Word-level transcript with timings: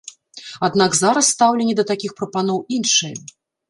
Аднак 0.67 0.97
зараз 1.01 1.31
стаўленне 1.37 1.79
да 1.83 1.87
такіх 1.93 2.19
прапаноў 2.23 2.67
іншае. 2.81 3.17